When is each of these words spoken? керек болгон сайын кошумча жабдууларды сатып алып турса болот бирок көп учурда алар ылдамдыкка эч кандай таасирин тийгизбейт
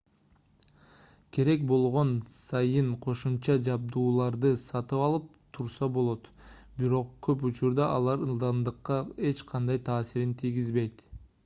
керек 1.37 1.65
болгон 1.71 2.13
сайын 2.35 2.89
кошумча 3.05 3.57
жабдууларды 3.67 4.51
сатып 4.63 5.05
алып 5.09 5.29
турса 5.59 5.91
болот 5.99 6.31
бирок 6.81 7.13
көп 7.29 7.47
учурда 7.53 7.89
алар 8.01 8.27
ылдамдыкка 8.31 9.01
эч 9.33 9.47
кандай 9.55 9.87
таасирин 9.93 10.37
тийгизбейт 10.45 11.07